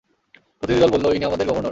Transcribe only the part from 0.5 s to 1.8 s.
প্রতিনিধিদল বলল, ইনি আমাদের গভর্নর।